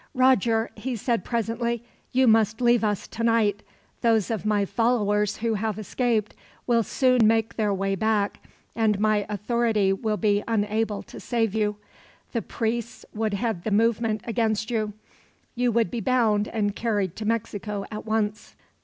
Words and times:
"Roger," 0.15 0.71
he 0.73 0.95
said 0.95 1.23
presently, 1.23 1.83
"you 2.11 2.25
must 2.27 2.59
leave 2.59 2.83
us, 2.83 3.07
tonight. 3.07 3.61
Those 4.01 4.31
of 4.31 4.47
my 4.47 4.65
followers 4.65 5.37
who 5.37 5.53
have 5.53 5.77
escaped 5.77 6.33
will 6.65 6.81
soon 6.81 7.27
make 7.27 7.55
their 7.55 7.71
way 7.71 7.93
back, 7.93 8.39
and 8.75 8.99
my 8.99 9.27
authority 9.29 9.93
will 9.93 10.17
be 10.17 10.43
unable 10.47 11.03
to 11.03 11.19
save 11.19 11.53
you. 11.53 11.75
The 12.31 12.41
priests 12.41 13.05
would 13.13 13.35
head 13.35 13.63
the 13.63 13.69
movement 13.69 14.21
against 14.23 14.71
you. 14.71 14.93
You 15.53 15.71
would 15.71 15.91
be 15.91 15.99
bound 15.99 16.47
and 16.47 16.75
carried 16.75 17.15
to 17.17 17.25
Mexico, 17.25 17.85
at 17.91 18.03
once. 18.03 18.55